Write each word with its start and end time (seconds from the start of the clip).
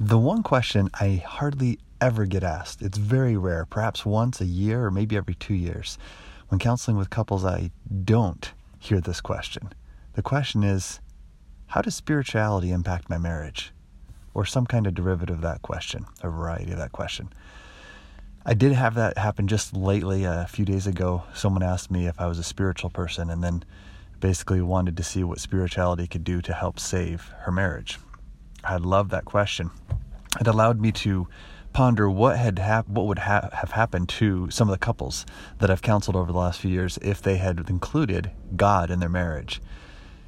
The 0.00 0.18
one 0.18 0.42
question 0.42 0.88
I 0.94 1.22
hardly 1.24 1.78
ever 2.00 2.24
get 2.24 2.42
asked, 2.42 2.80
it's 2.80 2.96
very 2.96 3.36
rare, 3.36 3.66
perhaps 3.66 4.06
once 4.06 4.40
a 4.40 4.46
year 4.46 4.86
or 4.86 4.90
maybe 4.90 5.16
every 5.16 5.34
two 5.34 5.54
years. 5.54 5.98
When 6.48 6.58
counseling 6.58 6.96
with 6.96 7.10
couples, 7.10 7.44
I 7.44 7.70
don't 8.04 8.52
hear 8.78 9.00
this 9.00 9.20
question. 9.20 9.72
The 10.14 10.22
question 10.22 10.64
is, 10.64 11.00
how 11.66 11.82
does 11.82 11.94
spirituality 11.94 12.72
impact 12.72 13.10
my 13.10 13.18
marriage? 13.18 13.72
Or 14.34 14.46
some 14.46 14.66
kind 14.66 14.86
of 14.86 14.94
derivative 14.94 15.36
of 15.36 15.42
that 15.42 15.60
question, 15.60 16.06
a 16.22 16.30
variety 16.30 16.72
of 16.72 16.78
that 16.78 16.92
question. 16.92 17.30
I 18.46 18.54
did 18.54 18.72
have 18.72 18.94
that 18.94 19.18
happen 19.18 19.46
just 19.46 19.76
lately. 19.76 20.24
A 20.24 20.46
few 20.48 20.64
days 20.64 20.86
ago, 20.86 21.24
someone 21.34 21.62
asked 21.62 21.90
me 21.90 22.06
if 22.06 22.18
I 22.18 22.26
was 22.26 22.38
a 22.38 22.42
spiritual 22.42 22.90
person 22.90 23.28
and 23.28 23.44
then 23.44 23.62
basically 24.20 24.62
wanted 24.62 24.96
to 24.96 25.04
see 25.04 25.22
what 25.22 25.38
spirituality 25.38 26.06
could 26.06 26.24
do 26.24 26.40
to 26.42 26.54
help 26.54 26.80
save 26.80 27.30
her 27.40 27.52
marriage. 27.52 27.98
I 28.64 28.76
loved 28.76 29.10
that 29.10 29.24
question. 29.24 29.70
It 30.40 30.46
allowed 30.46 30.80
me 30.80 30.92
to 30.92 31.28
ponder 31.72 32.08
what 32.08 32.36
had 32.36 32.58
hap- 32.58 32.88
what 32.88 33.06
would 33.06 33.20
ha- 33.20 33.48
have 33.52 33.72
happened 33.72 34.08
to 34.08 34.50
some 34.50 34.68
of 34.68 34.72
the 34.72 34.78
couples 34.78 35.24
that 35.58 35.70
I've 35.70 35.82
counseled 35.82 36.16
over 36.16 36.30
the 36.30 36.38
last 36.38 36.60
few 36.60 36.70
years 36.70 36.98
if 37.02 37.22
they 37.22 37.36
had 37.36 37.68
included 37.68 38.30
God 38.56 38.90
in 38.90 39.00
their 39.00 39.08
marriage. 39.08 39.60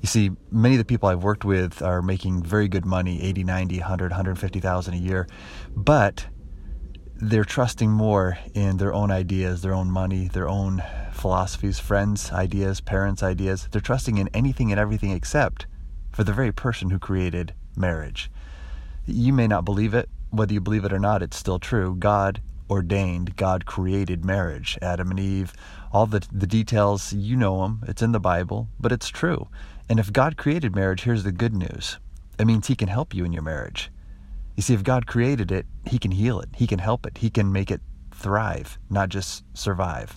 You 0.00 0.06
see, 0.06 0.30
many 0.50 0.74
of 0.74 0.78
the 0.78 0.84
people 0.84 1.08
I've 1.08 1.22
worked 1.22 1.44
with 1.44 1.82
are 1.82 2.02
making 2.02 2.42
very 2.42 2.68
good 2.68 2.84
money, 2.84 3.22
80, 3.22 3.44
90, 3.44 3.78
100, 3.78 4.10
150,000 4.12 4.94
a 4.94 4.96
year, 4.96 5.26
but 5.76 6.26
they're 7.20 7.44
trusting 7.44 7.90
more 7.90 8.38
in 8.54 8.76
their 8.76 8.94
own 8.94 9.10
ideas, 9.10 9.62
their 9.62 9.74
own 9.74 9.90
money, 9.90 10.28
their 10.28 10.48
own 10.48 10.82
philosophies, 11.12 11.80
friends' 11.80 12.30
ideas, 12.30 12.80
parents' 12.80 13.24
ideas. 13.24 13.68
They're 13.72 13.80
trusting 13.80 14.18
in 14.18 14.28
anything 14.28 14.70
and 14.70 14.78
everything 14.78 15.10
except 15.10 15.66
for 16.12 16.22
the 16.22 16.32
very 16.32 16.52
person 16.52 16.90
who 16.90 16.98
created 17.00 17.54
marriage. 17.78 18.30
You 19.06 19.32
may 19.32 19.46
not 19.46 19.64
believe 19.64 19.94
it. 19.94 20.08
Whether 20.30 20.52
you 20.52 20.60
believe 20.60 20.84
it 20.84 20.92
or 20.92 20.98
not, 20.98 21.22
it's 21.22 21.36
still 21.36 21.58
true. 21.58 21.96
God 21.98 22.42
ordained, 22.68 23.36
God 23.36 23.64
created 23.64 24.24
marriage. 24.24 24.78
Adam 24.82 25.10
and 25.10 25.20
Eve, 25.20 25.54
all 25.92 26.06
the, 26.06 26.26
the 26.30 26.46
details, 26.46 27.12
you 27.12 27.36
know 27.36 27.62
them. 27.62 27.82
It's 27.86 28.02
in 28.02 28.12
the 28.12 28.20
Bible, 28.20 28.68
but 28.78 28.92
it's 28.92 29.08
true. 29.08 29.48
And 29.88 29.98
if 29.98 30.12
God 30.12 30.36
created 30.36 30.74
marriage, 30.74 31.02
here's 31.02 31.24
the 31.24 31.32
good 31.32 31.54
news 31.54 31.98
it 32.38 32.46
means 32.46 32.66
He 32.66 32.76
can 32.76 32.88
help 32.88 33.14
you 33.14 33.24
in 33.24 33.32
your 33.32 33.42
marriage. 33.42 33.90
You 34.56 34.62
see, 34.62 34.74
if 34.74 34.82
God 34.82 35.06
created 35.06 35.50
it, 35.50 35.66
He 35.86 35.98
can 35.98 36.10
heal 36.10 36.40
it, 36.40 36.50
He 36.56 36.66
can 36.66 36.78
help 36.78 37.06
it, 37.06 37.18
He 37.18 37.30
can 37.30 37.52
make 37.52 37.70
it 37.70 37.80
thrive, 38.12 38.78
not 38.90 39.08
just 39.08 39.44
survive. 39.54 40.14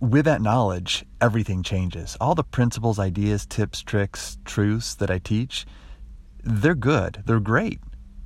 With 0.00 0.24
that 0.24 0.40
knowledge, 0.40 1.04
everything 1.20 1.62
changes. 1.62 2.16
All 2.22 2.34
the 2.34 2.42
principles, 2.42 2.98
ideas, 2.98 3.44
tips, 3.44 3.82
tricks, 3.82 4.38
truths 4.46 4.94
that 4.94 5.10
I 5.10 5.18
teach, 5.18 5.66
they're 6.42 6.74
good, 6.74 7.22
they're 7.26 7.38
great. 7.38 7.80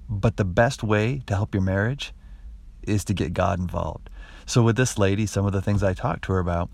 But 0.08 0.36
the 0.36 0.44
best 0.44 0.84
way 0.84 1.22
to 1.26 1.34
help 1.34 1.52
your 1.52 1.64
marriage 1.64 2.14
is 2.84 3.04
to 3.06 3.14
get 3.14 3.32
God 3.32 3.58
involved. 3.58 4.08
So, 4.46 4.62
with 4.62 4.76
this 4.76 4.98
lady, 4.98 5.26
some 5.26 5.46
of 5.46 5.52
the 5.52 5.62
things 5.62 5.82
I 5.82 5.94
talked 5.94 6.22
to 6.24 6.34
her 6.34 6.38
about 6.38 6.70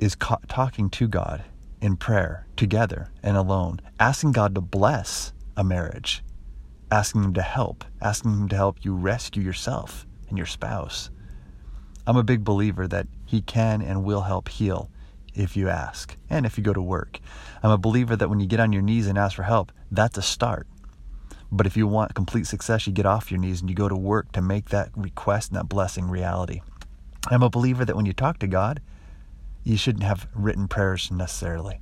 is 0.00 0.16
talking 0.48 0.90
to 0.90 1.06
God 1.06 1.44
in 1.80 1.96
prayer, 1.96 2.46
together 2.56 3.12
and 3.22 3.36
alone, 3.36 3.80
asking 4.00 4.32
God 4.32 4.56
to 4.56 4.60
bless 4.60 5.32
a 5.56 5.62
marriage, 5.62 6.24
asking 6.90 7.22
Him 7.22 7.34
to 7.34 7.42
help, 7.42 7.84
asking 8.02 8.32
Him 8.32 8.48
to 8.48 8.56
help 8.56 8.84
you 8.84 8.92
rescue 8.92 9.42
yourself 9.42 10.04
and 10.28 10.36
your 10.36 10.48
spouse. 10.48 11.10
I'm 12.06 12.16
a 12.16 12.22
big 12.22 12.44
believer 12.44 12.86
that 12.88 13.06
He 13.24 13.42
can 13.42 13.82
and 13.82 14.04
will 14.04 14.22
help 14.22 14.48
heal 14.48 14.90
if 15.34 15.56
you 15.56 15.68
ask 15.68 16.16
and 16.30 16.46
if 16.46 16.56
you 16.56 16.64
go 16.64 16.72
to 16.72 16.82
work. 16.82 17.20
I'm 17.62 17.70
a 17.70 17.78
believer 17.78 18.16
that 18.16 18.30
when 18.30 18.40
you 18.40 18.46
get 18.46 18.60
on 18.60 18.72
your 18.72 18.82
knees 18.82 19.06
and 19.06 19.18
ask 19.18 19.36
for 19.36 19.42
help, 19.42 19.72
that's 19.90 20.16
a 20.16 20.22
start. 20.22 20.66
But 21.50 21.66
if 21.66 21.76
you 21.76 21.86
want 21.86 22.14
complete 22.14 22.46
success, 22.46 22.86
you 22.86 22.92
get 22.92 23.06
off 23.06 23.30
your 23.30 23.40
knees 23.40 23.60
and 23.60 23.70
you 23.70 23.76
go 23.76 23.88
to 23.88 23.96
work 23.96 24.32
to 24.32 24.42
make 24.42 24.70
that 24.70 24.90
request 24.96 25.50
and 25.50 25.58
that 25.58 25.68
blessing 25.68 26.08
reality. 26.08 26.60
I'm 27.28 27.42
a 27.42 27.50
believer 27.50 27.84
that 27.84 27.96
when 27.96 28.06
you 28.06 28.12
talk 28.12 28.38
to 28.38 28.46
God, 28.46 28.80
you 29.64 29.76
shouldn't 29.76 30.04
have 30.04 30.28
written 30.34 30.68
prayers 30.68 31.10
necessarily. 31.10 31.80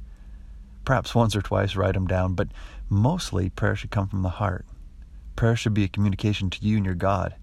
Perhaps 0.84 1.14
once 1.14 1.34
or 1.34 1.42
twice 1.42 1.76
write 1.76 1.94
them 1.94 2.06
down, 2.06 2.34
but 2.34 2.48
mostly 2.88 3.50
prayer 3.50 3.76
should 3.76 3.90
come 3.90 4.08
from 4.08 4.22
the 4.22 4.28
heart. 4.28 4.66
Prayer 5.36 5.56
should 5.56 5.74
be 5.74 5.84
a 5.84 5.88
communication 5.88 6.50
to 6.50 6.64
you 6.64 6.76
and 6.76 6.86
your 6.86 6.94
God, 6.94 7.34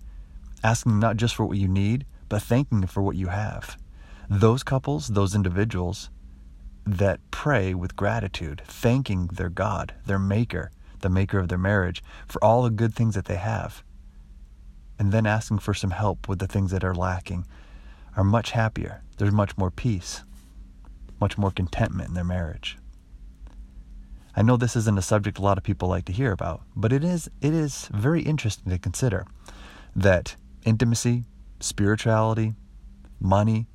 asking 0.64 1.00
not 1.00 1.18
just 1.18 1.36
for 1.36 1.46
what 1.46 1.58
you 1.58 1.68
need, 1.68 2.06
but 2.32 2.42
thanking 2.42 2.88
for 2.88 3.04
what 3.04 3.18
you 3.18 3.28
have. 3.28 3.78
Those 4.30 4.64
couples, 4.64 5.10
those 5.10 5.36
individuals 5.36 6.10
that 6.86 7.20
pray 7.30 7.74
with 7.74 7.98
gratitude, 7.98 8.62
thanking 8.66 9.28
their 9.28 9.50
God, 9.50 9.96
their 10.06 10.18
Maker, 10.18 10.72
the 11.02 11.10
Maker 11.10 11.40
of 11.40 11.50
their 11.50 11.58
marriage, 11.58 12.02
for 12.26 12.42
all 12.42 12.64
the 12.64 12.70
good 12.70 12.96
things 12.96 13.16
that 13.16 13.26
they 13.26 13.36
have, 13.36 13.84
and 14.98 15.12
then 15.12 15.26
asking 15.26 15.60
for 15.60 15.74
some 15.74 15.92
help 15.92 16.30
with 16.30 16.40
the 16.40 16.48
things 16.48 16.72
that 16.72 16.86
are 16.86 16.96
lacking, 16.96 17.46
are 18.16 18.24
much 18.24 18.52
happier. 18.52 19.04
There's 19.18 19.34
much 19.34 19.58
more 19.58 19.70
peace, 19.70 20.24
much 21.20 21.38
more 21.38 21.52
contentment 21.52 22.08
in 22.08 22.16
their 22.16 22.24
marriage. 22.24 22.78
I 24.38 24.42
know 24.42 24.56
this 24.56 24.78
isn't 24.78 24.98
a 24.98 25.02
subject 25.02 25.38
a 25.38 25.42
lot 25.42 25.58
of 25.58 25.66
people 25.66 25.90
like 25.90 26.06
to 26.06 26.14
hear 26.14 26.32
about, 26.32 26.62
but 26.78 26.94
it 26.94 27.04
is 27.04 27.30
it 27.42 27.54
is 27.54 27.90
very 27.92 28.22
interesting 28.22 28.72
to 28.72 28.80
consider 28.80 29.28
that 29.94 30.38
intimacy, 30.64 31.26
spirituality, 31.62 32.56
money, 33.20 33.68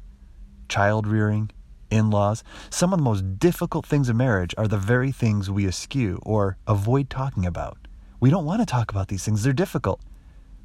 child 0.69 1.06
rearing, 1.06 1.50
in-laws, 1.91 2.42
some 2.70 2.92
of 2.92 2.98
the 2.98 3.04
most 3.04 3.38
difficult 3.38 3.86
things 3.86 4.08
in 4.08 4.16
marriage 4.16 4.54
are 4.58 4.69
the 4.69 4.78
very 4.78 5.12
things 5.12 5.50
we 5.50 5.66
eschew 5.66 6.19
or 6.22 6.56
avoid 6.66 7.08
talking 7.08 7.46
about. 7.46 7.78
We 8.20 8.30
don't 8.30 8.44
want 8.44 8.60
to 8.60 8.66
talk 8.66 8.91
about 8.91 9.08
these 9.08 9.25
things. 9.25 9.42
They're 9.42 9.52
difficult. 9.52 10.00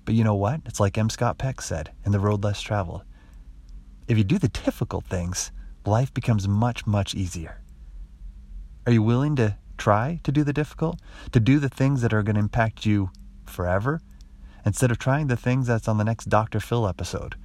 But 0.06 0.16
you 0.16 0.24
know 0.24 0.36
what? 0.36 0.62
It's 0.66 0.80
like 0.80 0.98
M. 0.98 1.10
Scott 1.10 1.38
Peck 1.38 1.62
said 1.62 1.92
in 2.06 2.12
The 2.12 2.20
Road 2.20 2.44
Less 2.44 2.62
Traveled. 2.62 3.04
If 4.08 4.18
you 4.18 4.24
do 4.24 4.40
the 4.40 4.48
difficult 4.48 5.06
things, 5.06 5.52
life 5.86 6.14
becomes 6.14 6.48
much, 6.48 6.88
much 6.88 7.14
easier. 7.14 7.62
Are 8.86 8.92
you 8.92 9.04
willing 9.04 9.36
to 9.36 9.58
try 9.78 10.20
to 10.24 10.32
do 10.32 10.44
the 10.44 10.54
difficult, 10.54 11.00
to 11.32 11.40
do 11.40 11.60
the 11.60 11.70
things 11.70 12.02
that 12.02 12.14
are 12.14 12.24
going 12.24 12.36
to 12.36 12.40
impact 12.42 12.86
you 12.86 13.12
forever, 13.46 14.02
instead 14.66 14.92
of 14.92 15.00
trying 15.00 15.28
the 15.28 15.36
things 15.38 15.68
that's 15.68 15.88
on 15.88 15.98
the 15.98 16.04
next 16.04 16.30
Dr. 16.30 16.60
Phil 16.60 16.88
episode, 16.88 17.36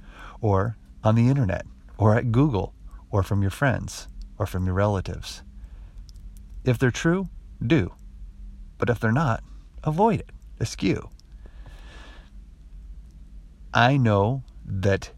or 0.41 0.77
on 1.03 1.15
the 1.15 1.29
internet, 1.29 1.65
or 1.97 2.15
at 2.15 2.31
Google, 2.31 2.73
or 3.09 3.23
from 3.23 3.41
your 3.41 3.51
friends, 3.51 4.07
or 4.37 4.45
from 4.45 4.65
your 4.65 4.75
relatives. 4.75 5.41
If 6.63 6.77
they're 6.77 6.91
true, 6.91 7.29
do. 7.65 7.93
But 8.77 8.89
if 8.89 8.99
they're 8.99 9.11
not, 9.11 9.43
avoid 9.83 10.19
it, 10.19 10.29
eschew. 10.61 11.09
I 13.73 13.97
know 13.97 14.43
that 14.65 15.11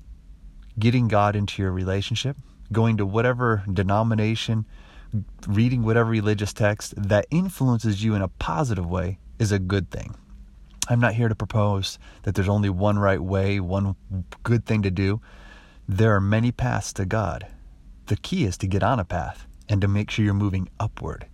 getting 0.78 1.08
God 1.08 1.36
into 1.36 1.62
your 1.62 1.72
relationship, 1.72 2.38
going 2.72 2.98
to 2.98 3.06
whatever 3.06 3.64
denomination, 3.72 4.66
reading 5.48 5.84
whatever 5.84 6.10
religious 6.10 6.54
text 6.54 6.94
that 6.96 7.26
influences 7.32 8.04
you 8.04 8.16
in 8.16 8.22
a 8.22 8.28
positive 8.28 8.90
way 8.90 9.18
is 9.40 9.52
a 9.52 9.60
good 9.60 9.90
thing. 9.90 10.16
I'm 10.90 11.00
not 11.00 11.14
here 11.14 11.30
to 11.30 11.36
propose 11.36 12.00
that 12.24 12.34
there's 12.34 12.50
only 12.50 12.70
one 12.70 12.98
right 12.98 13.22
way, 13.22 13.60
one 13.60 13.96
good 14.42 14.66
thing 14.66 14.82
to 14.82 14.90
do. 14.92 15.22
There 15.88 16.16
are 16.16 16.22
many 16.22 16.52
paths 16.52 16.92
to 16.94 17.06
God. 17.06 17.46
The 18.08 18.18
key 18.18 18.44
is 18.44 18.58
to 18.58 18.68
get 18.68 18.82
on 18.82 19.00
a 19.00 19.06
path 19.06 19.46
and 19.70 19.82
to 19.82 19.88
make 19.88 20.10
sure 20.10 20.26
you're 20.26 20.34
moving 20.34 20.68
upward. 20.80 21.28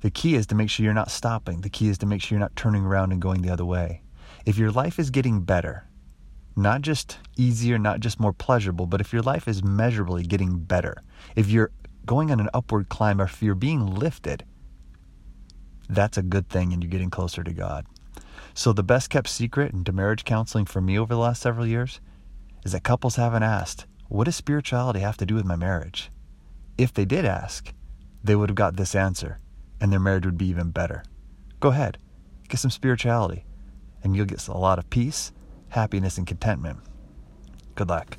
The 0.00 0.10
key 0.10 0.34
is 0.34 0.46
to 0.46 0.54
make 0.54 0.70
sure 0.70 0.82
you're 0.82 0.94
not 0.94 1.10
stopping. 1.10 1.60
The 1.60 1.68
key 1.68 1.88
is 1.88 1.98
to 1.98 2.06
make 2.06 2.22
sure 2.22 2.36
you're 2.36 2.40
not 2.40 2.56
turning 2.56 2.84
around 2.84 3.12
and 3.12 3.20
going 3.20 3.42
the 3.42 3.50
other 3.50 3.66
way. 3.66 4.00
If 4.46 4.56
your 4.56 4.70
life 4.70 4.98
is 4.98 5.10
getting 5.10 5.42
better, 5.42 5.86
not 6.56 6.80
just 6.80 7.18
easier, 7.36 7.78
not 7.78 8.00
just 8.00 8.18
more 8.18 8.32
pleasurable, 8.32 8.86
but 8.86 9.02
if 9.02 9.12
your 9.12 9.22
life 9.22 9.46
is 9.46 9.62
measurably 9.62 10.22
getting 10.22 10.58
better, 10.58 11.02
if 11.34 11.50
you're 11.50 11.70
going 12.06 12.30
on 12.30 12.40
an 12.40 12.48
upward 12.54 12.88
climb 12.88 13.20
or 13.20 13.24
if 13.24 13.42
you're 13.42 13.54
being 13.54 13.94
lifted, 13.94 14.44
that's 15.88 16.16
a 16.16 16.22
good 16.22 16.48
thing 16.48 16.72
and 16.72 16.82
you're 16.82 16.90
getting 16.90 17.10
closer 17.10 17.44
to 17.44 17.52
God. 17.52 17.84
So, 18.56 18.72
the 18.72 18.82
best 18.82 19.10
kept 19.10 19.28
secret 19.28 19.74
in 19.74 19.84
marriage 19.94 20.24
counseling 20.24 20.64
for 20.64 20.80
me 20.80 20.98
over 20.98 21.12
the 21.12 21.20
last 21.20 21.42
several 21.42 21.66
years 21.66 22.00
is 22.64 22.72
that 22.72 22.84
couples 22.84 23.16
haven't 23.16 23.42
asked, 23.42 23.84
What 24.08 24.24
does 24.24 24.34
spirituality 24.34 25.00
have 25.00 25.18
to 25.18 25.26
do 25.26 25.34
with 25.34 25.44
my 25.44 25.56
marriage? 25.56 26.10
If 26.78 26.94
they 26.94 27.04
did 27.04 27.26
ask, 27.26 27.74
they 28.24 28.34
would 28.34 28.48
have 28.48 28.56
got 28.56 28.76
this 28.76 28.94
answer 28.94 29.40
and 29.78 29.92
their 29.92 30.00
marriage 30.00 30.24
would 30.24 30.38
be 30.38 30.46
even 30.46 30.70
better. 30.70 31.04
Go 31.60 31.68
ahead, 31.68 31.98
get 32.48 32.58
some 32.58 32.70
spirituality, 32.70 33.44
and 34.02 34.16
you'll 34.16 34.24
get 34.24 34.48
a 34.48 34.56
lot 34.56 34.78
of 34.78 34.88
peace, 34.88 35.32
happiness, 35.68 36.16
and 36.16 36.26
contentment. 36.26 36.78
Good 37.74 37.90
luck. 37.90 38.16